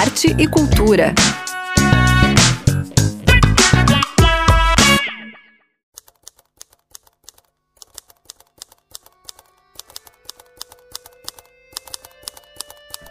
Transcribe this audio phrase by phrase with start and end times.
[0.00, 1.14] arte e cultura.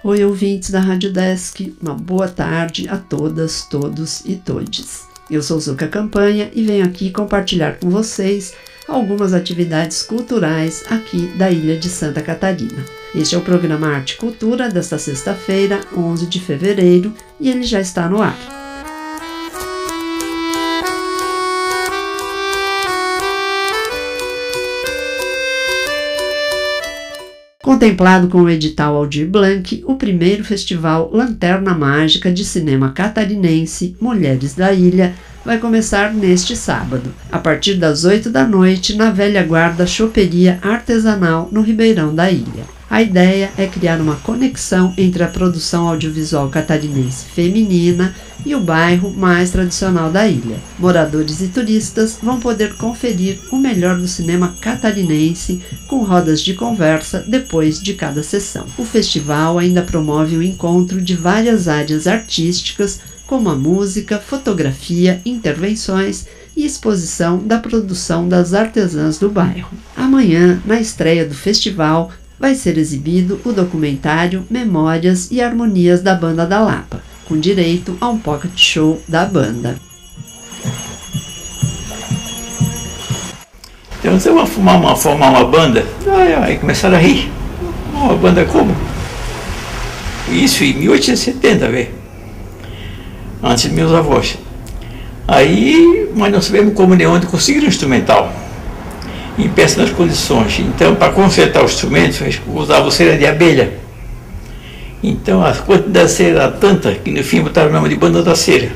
[0.04, 5.04] Oi, ouvintes da Rádio Desk, uma boa tarde a todas, todos e todes.
[5.30, 8.56] Eu sou Zuka Campanha e venho aqui compartilhar com vocês
[8.90, 12.84] algumas atividades culturais aqui da ilha de Santa Catarina.
[13.16, 17.80] Este é o programa Arte e Cultura desta sexta-feira, 11 de fevereiro, e ele já
[17.80, 18.38] está no ar.
[27.62, 34.56] Contemplado com o edital Aldir Blanc, o primeiro festival Lanterna Mágica de Cinema Catarinense Mulheres
[34.56, 35.14] da Ilha
[35.46, 41.50] vai começar neste sábado, a partir das 8 da noite, na velha guarda Choperia Artesanal
[41.52, 42.80] no Ribeirão da Ilha.
[42.90, 49.12] A ideia é criar uma conexão entre a produção audiovisual catarinense feminina e o bairro
[49.12, 50.58] mais tradicional da ilha.
[50.80, 57.24] Moradores e turistas vão poder conferir o melhor do cinema catarinense com rodas de conversa
[57.28, 58.66] depois de cada sessão.
[58.76, 66.26] O festival ainda promove o encontro de várias áreas artísticas, como a música, fotografia, intervenções
[66.58, 69.70] e exposição da produção das artesãs do bairro.
[69.96, 76.44] Amanhã, na estreia do festival, vai ser exibido o documentário Memórias e Harmonias da Banda
[76.44, 79.76] da Lapa, com direito a um pocket show da banda.
[84.00, 85.86] Então você vai formar uma, formar uma banda?
[86.08, 87.32] Ai, ai, começaram a rir.
[87.94, 88.76] Uma banda como?
[90.32, 91.99] Isso em 1870, vê?
[93.42, 94.38] Antes de meus avós.
[95.28, 98.34] Aí, mas não sabemos como nem onde conseguir um instrumental
[99.38, 100.60] em péssimas condições.
[100.60, 103.80] Então, para consertar os instrumentos, usava cera de abelha.
[105.02, 108.22] Então, a quantidade de cera era tanta que no fim botaram o nome de Banda
[108.22, 108.72] da Cera.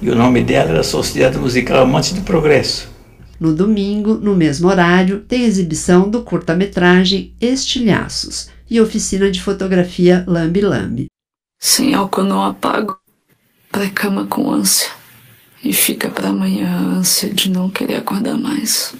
[0.00, 2.88] E o nome dela era Sociedade Musical Amantes do Progresso.
[3.40, 10.60] No domingo, no mesmo horário, tem exibição do curta-metragem Estilhaços e oficina de fotografia Lambi
[10.60, 11.06] Lambi.
[11.60, 12.96] Sem álcool não apago,
[13.70, 14.90] pré-cama com ânsia.
[15.62, 18.94] E fica para amanhã a ânsia de não querer acordar mais.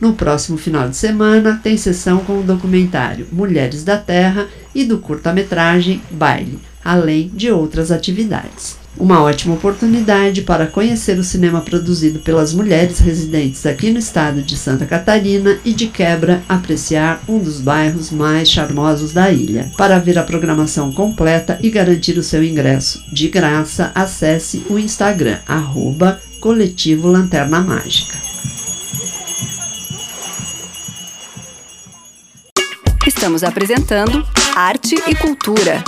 [0.00, 4.98] No próximo final de semana, tem sessão com o documentário Mulheres da Terra e do
[4.98, 8.81] curta-metragem Baile, além de outras atividades.
[9.02, 14.56] Uma ótima oportunidade para conhecer o cinema produzido pelas mulheres residentes aqui no estado de
[14.56, 19.72] Santa Catarina e, de quebra, apreciar um dos bairros mais charmosos da ilha.
[19.76, 25.40] Para ver a programação completa e garantir o seu ingresso de graça, acesse o Instagram,
[25.48, 28.16] arroba Coletivo Lanterna Mágica.
[33.04, 34.24] Estamos apresentando
[34.54, 35.82] Arte e Cultura.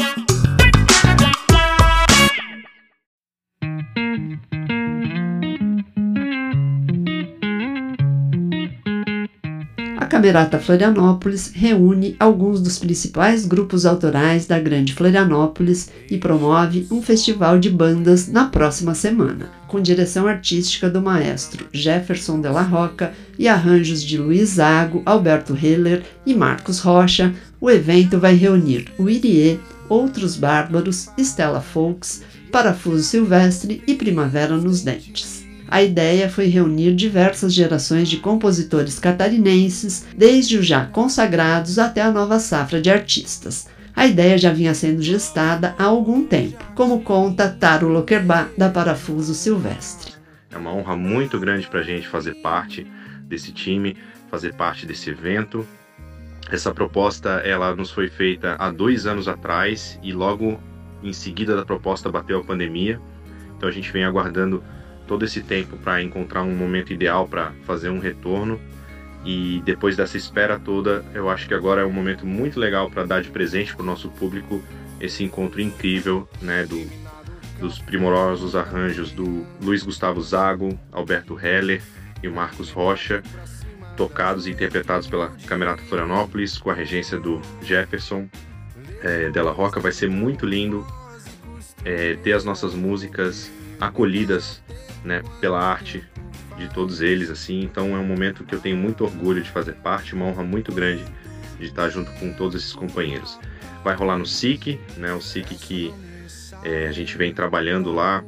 [10.15, 17.59] Camerata Florianópolis reúne alguns dos principais grupos autorais da Grande Florianópolis e promove um festival
[17.59, 23.49] de bandas na próxima semana, com direção artística do maestro Jefferson de la Roca e
[23.49, 27.35] arranjos de Luiz Zago, Alberto Heller e Marcos Rocha.
[27.61, 29.59] O evento vai reunir o Irie,
[29.89, 35.44] Outros Bárbaros, Stella Folks, Parafuso Silvestre e Primavera nos Dentes.
[35.69, 42.11] A ideia foi reunir diversas gerações de compositores catarinenses, desde os já consagrados até a
[42.11, 43.67] nova safra de artistas.
[43.97, 49.35] A ideia já vinha sendo gestada há algum tempo, como conta Taro Lokerbá, da Parafuso
[49.35, 50.15] Silvestre.
[50.51, 52.87] É uma honra muito grande para a gente fazer parte
[53.23, 53.97] desse time,
[54.31, 55.67] fazer parte desse evento.
[56.51, 60.61] Essa proposta ela nos foi feita há dois anos atrás e logo
[61.03, 63.01] em seguida da proposta bateu a pandemia.
[63.57, 64.63] Então a gente vem aguardando
[65.07, 68.61] todo esse tempo para encontrar um momento ideal para fazer um retorno.
[69.25, 73.05] E depois dessa espera toda, eu acho que agora é um momento muito legal para
[73.05, 74.63] dar de presente para o nosso público
[75.01, 76.87] esse encontro incrível, né, do,
[77.59, 81.83] dos primorosos arranjos do Luiz Gustavo Zago, Alberto Heller
[82.23, 83.23] e Marcos Rocha,
[83.97, 88.29] tocados e interpretados pela Camerata Florianópolis, com a regência do Jefferson
[89.03, 89.81] é, Della Roca.
[89.81, 90.87] Vai ser muito lindo
[91.85, 93.51] é, ter as nossas músicas
[93.81, 94.63] acolhidas
[95.05, 96.03] né, pela arte
[96.57, 97.63] de todos eles, assim.
[97.63, 100.73] Então é um momento que eu tenho muito orgulho de fazer parte, uma honra muito
[100.73, 101.05] grande
[101.59, 103.39] de estar junto com todos esses companheiros.
[103.83, 105.95] Vai rolar no SIC, né, o SIC que
[106.63, 108.25] é, a gente vem trabalhando lá,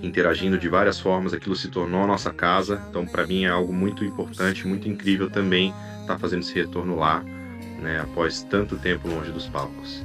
[0.00, 2.80] interagindo de várias formas, aquilo se tornou a nossa casa.
[2.88, 7.24] Então para mim é algo muito importante, muito incrível também estar fazendo esse retorno lá.
[7.80, 10.02] né, após tanto tempo longe dos palcos.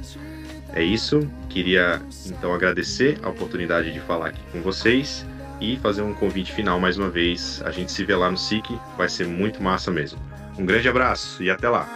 [0.76, 5.24] É isso, queria então agradecer a oportunidade de falar aqui com vocês
[5.60, 7.62] e fazer um convite final mais uma vez.
[7.64, 10.18] A gente se vê lá no SIC, vai ser muito massa mesmo.
[10.58, 11.88] Um grande abraço e até lá!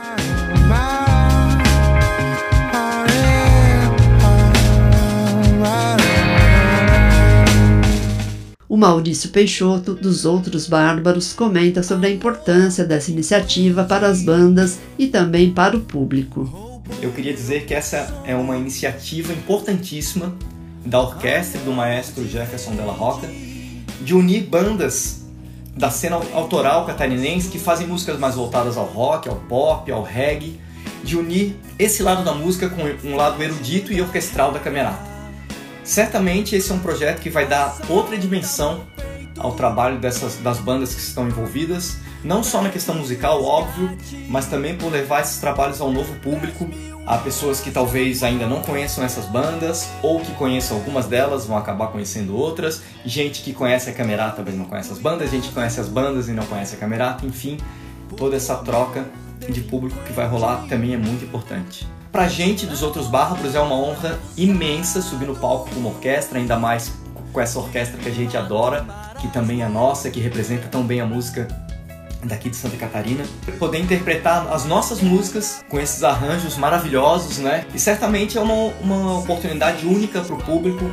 [8.69, 14.79] O Maurício Peixoto, dos Outros Bárbaros, comenta sobre a importância dessa iniciativa para as bandas
[14.97, 16.68] e também para o público.
[17.01, 20.37] Eu queria dizer que essa é uma iniciativa importantíssima
[20.85, 23.29] da orquestra do maestro Jefferson Della Roca
[24.01, 25.23] de unir bandas
[25.77, 30.59] da cena autoral catarinense que fazem músicas mais voltadas ao rock, ao pop, ao reggae,
[31.05, 35.07] de unir esse lado da música com um lado erudito e orquestral da camerata.
[35.85, 38.81] Certamente esse é um projeto que vai dar outra dimensão
[39.39, 43.97] ao trabalho dessas, das bandas que estão envolvidas, não só na questão musical, óbvio,
[44.29, 46.69] mas também por levar esses trabalhos ao novo público,
[47.07, 51.57] a pessoas que talvez ainda não conheçam essas bandas, ou que conheçam algumas delas, vão
[51.57, 55.55] acabar conhecendo outras, gente que conhece a Camerata talvez não conhece as bandas, gente que
[55.55, 57.57] conhece as bandas e não conhece a Camerata, enfim,
[58.17, 59.07] toda essa troca
[59.49, 61.89] de público que vai rolar também é muito importante.
[62.11, 66.39] Pra gente dos outros bárbaros é uma honra imensa subir no palco com uma orquestra,
[66.39, 66.93] ainda mais
[67.33, 68.87] com essa orquestra que a gente adora,
[69.19, 71.49] que também é nossa, que representa tão bem a música
[72.25, 73.25] daqui de Santa Catarina,
[73.59, 77.65] poder interpretar as nossas músicas com esses arranjos maravilhosos, né?
[77.75, 80.91] E certamente é uma, uma oportunidade única para o público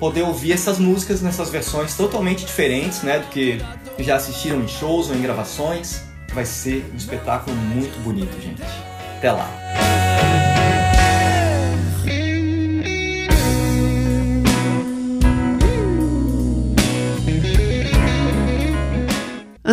[0.00, 3.20] poder ouvir essas músicas nessas versões totalmente diferentes, né?
[3.20, 3.60] Do que
[4.00, 6.02] já assistiram em shows ou em gravações.
[6.32, 8.62] Vai ser um espetáculo muito bonito, gente.
[9.18, 9.83] Até lá!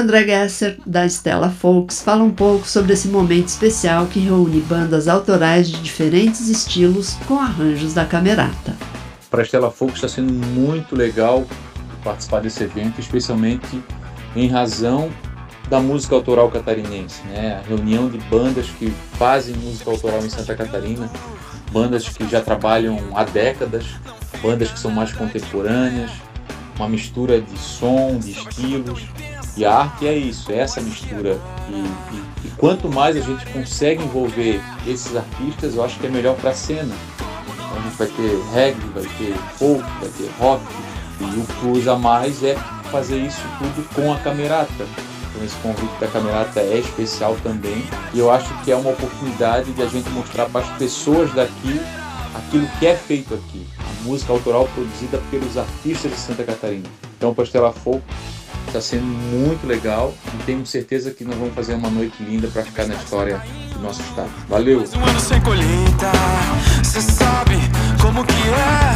[0.01, 5.07] André Gesser, da Stella Folks, fala um pouco sobre esse momento especial que reúne bandas
[5.07, 8.75] autorais de diferentes estilos com arranjos da Camerata.
[9.29, 11.45] Para a Stella Folks está sendo muito legal
[12.03, 13.79] participar desse evento, especialmente
[14.35, 15.11] em razão
[15.69, 17.61] da música autoral catarinense, né?
[17.63, 21.11] A reunião de bandas que fazem música autoral em Santa Catarina,
[21.71, 23.85] bandas que já trabalham há décadas,
[24.41, 26.09] bandas que são mais contemporâneas,
[26.75, 29.03] uma mistura de som, de estilos,
[29.57, 31.37] e a arte é isso, é essa mistura.
[31.69, 36.09] E, e, e, quanto mais a gente consegue envolver esses artistas, eu acho que é
[36.09, 36.95] melhor para a cena.
[37.55, 40.63] Então a gente vai ter reggae, vai ter folk, vai ter rock.
[41.19, 42.55] E o que usa mais é
[42.89, 44.71] fazer isso tudo com a camerata.
[45.29, 47.85] Então esse convite da camerata é especial também.
[48.13, 51.79] E eu acho que é uma oportunidade de a gente mostrar para as pessoas daqui
[52.33, 53.67] aquilo que é feito aqui.
[53.79, 56.87] A música autoral produzida pelos artistas de Santa Catarina.
[57.17, 58.03] Então, Pastela Folk
[58.71, 62.63] Está sendo muito legal e tenho certeza que nós vamos fazer uma noite linda para
[62.63, 64.31] ficar na história do nosso estado.
[64.47, 64.85] Valeu!
[64.95, 66.09] Um ano sem colheita,
[66.81, 67.55] cê sabe
[68.01, 68.95] como que é.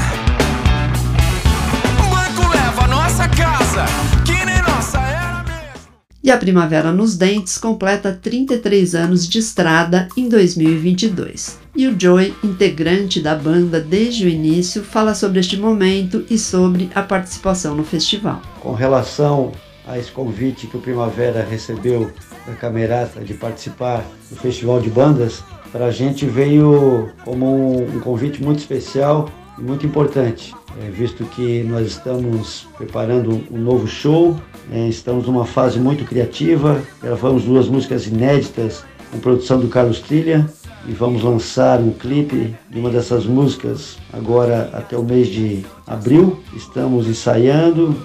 [2.00, 3.86] O banco leva a nossa casa,
[4.26, 5.90] que nem nossa era mesmo.
[6.24, 11.60] E a Primavera nos Dentes completa 33 anos de estrada em 2022.
[11.76, 16.90] E o Joey, integrante da banda desde o início, fala sobre este momento e sobre
[16.96, 18.42] a participação no festival.
[18.62, 19.52] Com relação
[19.88, 22.12] a esse convite que o Primavera recebeu
[22.46, 28.42] da Camerata de participar do Festival de Bandas, para a gente veio como um, convite
[28.44, 34.36] muito especial e muito importante, é, visto que nós estamos preparando um novo show,
[34.72, 40.50] é, estamos numa fase muito criativa, gravamos duas músicas inéditas com produção do Carlos Trilha
[40.88, 46.40] e vamos lançar um clipe de uma dessas músicas agora até o mês de abril.
[46.56, 47.96] Estamos ensaiando,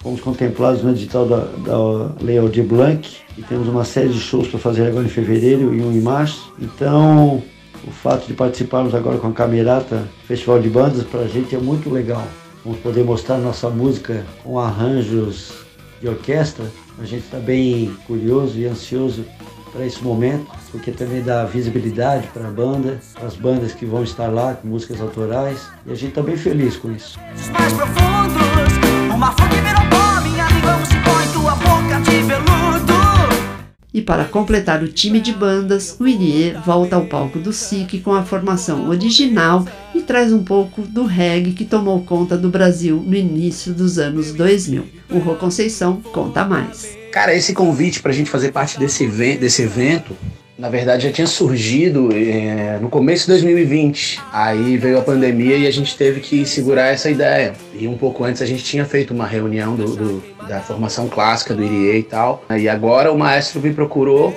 [0.00, 4.48] Fomos contemplados no edital da, da Lei Aldir Blanc e temos uma série de shows
[4.48, 6.50] para fazer agora em fevereiro e um em março.
[6.58, 7.42] Então,
[7.86, 11.58] o fato de participarmos agora com a Camerata Festival de Bandas para a gente é
[11.58, 12.26] muito legal.
[12.64, 15.52] Vamos poder mostrar nossa música com arranjos
[16.00, 16.64] de orquestra.
[16.98, 19.26] A gente está bem curioso e ansioso
[19.70, 24.02] para esse momento, porque também dá visibilidade para a banda, para as bandas que vão
[24.02, 27.18] estar lá com músicas autorais, e a gente está bem feliz com isso.
[29.20, 32.94] Mais profundos, uma fonte virou pó, minha língua se põe tua boca de veludo.
[33.92, 38.14] E para completar o time de bandas, o Irie volta ao palco do SIC com
[38.14, 43.14] a formação original e traz um pouco do reggae que tomou conta do Brasil no
[43.14, 44.86] início dos anos 2000.
[45.10, 46.96] O Rô Conceição conta mais.
[47.12, 50.16] Cara, esse convite para a gente fazer parte desse evento, desse evento
[50.60, 54.20] na verdade já tinha surgido é, no começo de 2020.
[54.30, 57.54] Aí veio a pandemia e a gente teve que segurar essa ideia.
[57.72, 61.54] E um pouco antes a gente tinha feito uma reunião do, do, da formação clássica
[61.54, 62.44] do IRIE e tal.
[62.58, 64.34] E agora o maestro me procurou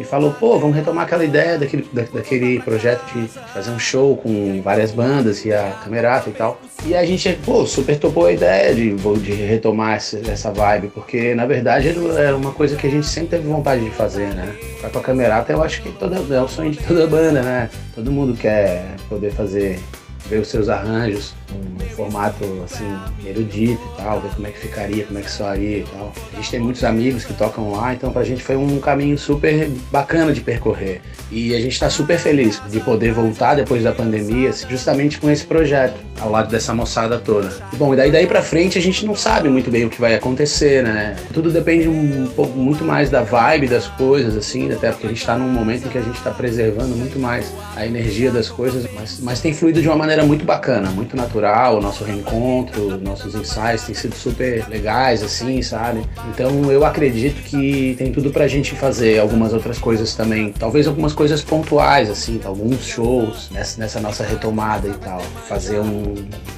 [0.00, 4.16] e falou, pô, vamos retomar aquela ideia daquele, da, daquele projeto de fazer um show
[4.16, 6.60] com várias bandas e a camerata e tal.
[6.86, 11.34] E a gente, pô, super topou a ideia de, de retomar essa, essa vibe, porque
[11.34, 14.54] na verdade era uma coisa que a gente sempre teve vontade de fazer, né?
[14.76, 17.70] Tocar com a camerata eu acho que toda, é o sonho de toda banda, né?
[17.94, 19.78] Todo mundo quer poder fazer
[20.28, 22.88] ver os seus arranjos, um formato assim,
[23.24, 26.12] erudito e tal, ver como é que ficaria, como é que soaria e tal.
[26.32, 29.68] A gente tem muitos amigos que tocam lá, então pra gente foi um caminho super
[29.90, 31.00] bacana de percorrer.
[31.30, 35.44] E a gente está super feliz de poder voltar depois da pandemia, justamente com esse
[35.44, 37.52] projeto, ao lado dessa moçada toda.
[37.72, 40.00] E, bom, e daí, daí pra frente a gente não sabe muito bem o que
[40.00, 41.16] vai acontecer, né?
[41.32, 45.20] Tudo depende um pouco muito mais da vibe das coisas, assim, até porque a gente
[45.20, 48.86] está num momento em que a gente está preservando muito mais a energia das coisas,
[48.94, 53.34] mas, mas tem fluído de uma maneira muito bacana, muito natural, o nosso reencontro, nossos
[53.34, 56.04] ensaios têm sido super legais, assim, sabe?
[56.30, 61.12] Então eu acredito que tem tudo pra gente fazer algumas outras coisas também, talvez algumas
[61.12, 65.20] coisas pontuais, assim, alguns shows nessa, nessa nossa retomada e tal.
[65.48, 66.14] Fazer um,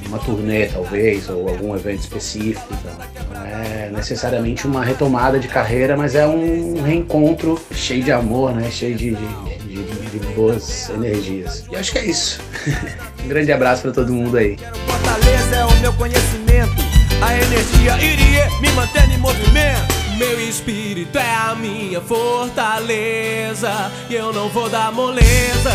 [0.06, 2.66] uma turnê, talvez, ou algum evento específico.
[2.72, 3.16] Então.
[3.30, 8.70] Não é necessariamente uma retomada de carreira, mas é um reencontro cheio de amor, né?
[8.70, 11.64] Cheio de, de, de, de boas energias.
[11.70, 12.40] E acho que é isso.
[13.24, 14.56] um grande abraço para todo mundo aí.
[14.86, 16.74] Fortaleza é o meu conhecimento,
[17.22, 19.96] a energia iria me mantendo em movimento.
[20.18, 25.70] Meu espírito é a minha fortaleza e eu não vou dar moleza.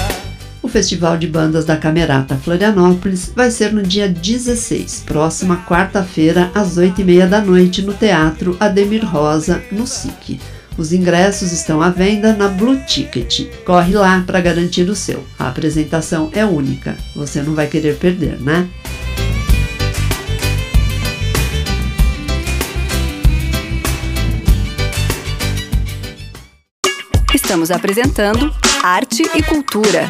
[0.63, 6.77] O Festival de Bandas da Camerata Florianópolis vai ser no dia 16, próxima quarta-feira, às
[6.77, 10.39] 8h30 da noite, no Teatro Ademir Rosa, no SIC.
[10.77, 13.47] Os ingressos estão à venda na Blue Ticket.
[13.65, 15.23] Corre lá para garantir o seu.
[15.37, 16.97] A apresentação é única.
[17.15, 18.67] Você não vai querer perder, né?
[27.33, 30.09] Estamos apresentando Arte e Cultura.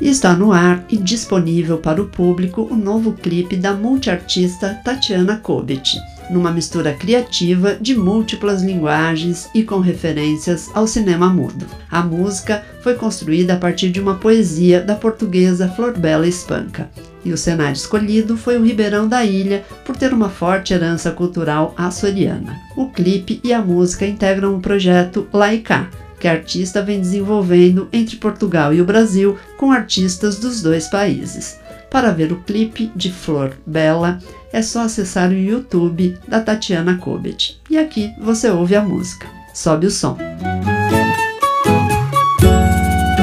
[0.00, 5.36] E está no ar e disponível para o público o novo clipe da multiartista Tatiana
[5.36, 5.98] Kobet,
[6.30, 11.66] numa mistura criativa de múltiplas linguagens e com referências ao cinema mudo.
[11.90, 16.88] A música foi construída a partir de uma poesia da portuguesa Florbela Espanca,
[17.22, 21.74] e o cenário escolhido foi o Ribeirão da Ilha por ter uma forte herança cultural
[21.76, 22.58] açoriana.
[22.74, 25.90] O clipe e a música integram o projeto Laicá,
[26.20, 31.58] que a artista vem desenvolvendo entre Portugal e o Brasil com artistas dos dois países.
[31.90, 34.18] Para ver o clipe de Flor Bela,
[34.52, 37.58] é só acessar o YouTube da Tatiana Kobet.
[37.68, 39.26] E aqui você ouve a música.
[39.54, 40.16] Sobe o som.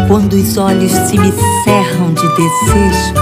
[0.07, 1.31] Quando os olhos se me
[1.63, 3.13] cerram de desejo,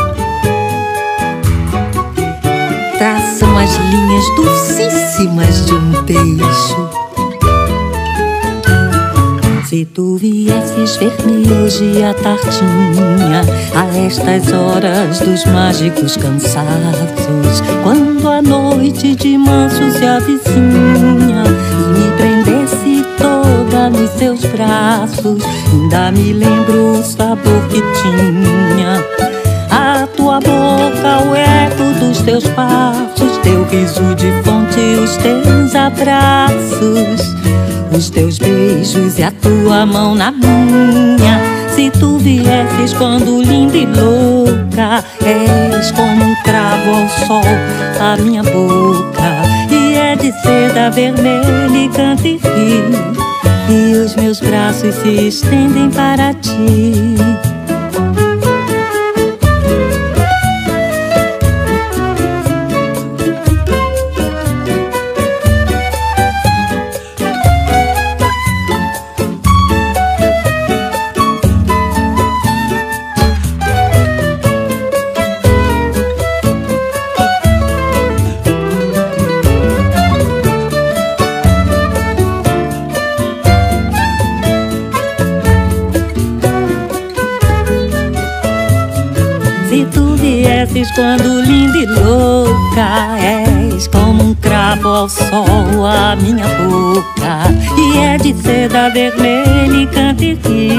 [2.97, 7.04] traçam as linhas dulcíssimas de um beijo.
[9.67, 13.41] Se tu viesses ver-me hoje à tardinha,
[13.73, 21.43] a estas horas dos mágicos cansaços, quando a noite de manso se avizinha
[21.79, 25.43] e me prendesse toda nos seus braços,
[25.73, 29.03] ainda me lembro o sabor que tinha.
[29.71, 37.54] A tua boca, o eco dos teus passos, teu riso de fonte, os teus abraços
[37.95, 41.39] os teus beijos e a tua mão na minha.
[41.69, 47.43] Se tu viesses quando linda e louca, és como um cravo ao sol,
[47.99, 49.23] a minha boca.
[49.71, 52.83] E é de seda vermelha e canta e ri.
[53.69, 57.15] E os meus braços se estendem para ti.
[90.93, 97.49] Quando linda e louca és como um cravo ao sol a minha boca.
[97.77, 100.77] E é de seda vermelha e canta e ri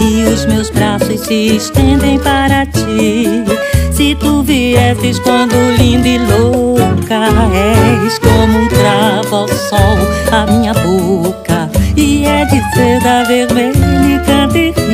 [0.00, 3.44] e os meus braços se estendem para ti.
[3.92, 9.98] Se tu viesses quando linda e louca és como um cravo ao sol
[10.32, 11.70] a minha boca.
[11.96, 14.85] E é de seda vermelha e canta e ri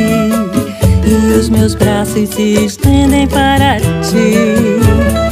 [1.52, 5.31] meus braços se estendem para ti.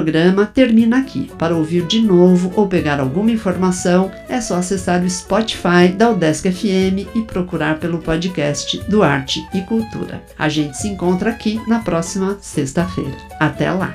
[0.00, 1.30] Programa termina aqui.
[1.38, 6.50] Para ouvir de novo ou pegar alguma informação, é só acessar o Spotify da Udesc
[6.50, 10.22] FM e procurar pelo podcast do Arte e Cultura.
[10.38, 13.14] A gente se encontra aqui na próxima sexta-feira.
[13.38, 13.94] Até lá!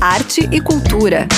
[0.00, 1.28] Arte e Cultura.